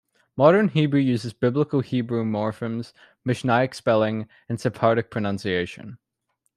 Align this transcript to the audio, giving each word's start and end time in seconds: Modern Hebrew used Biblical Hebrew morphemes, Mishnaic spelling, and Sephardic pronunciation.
Modern 0.35 0.69
Hebrew 0.69 0.99
used 0.99 1.39
Biblical 1.39 1.81
Hebrew 1.81 2.23
morphemes, 2.23 2.91
Mishnaic 3.23 3.75
spelling, 3.75 4.27
and 4.49 4.59
Sephardic 4.59 5.11
pronunciation. 5.11 5.99